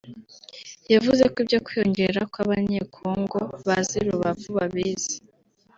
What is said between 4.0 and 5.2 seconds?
i Rubavu babizi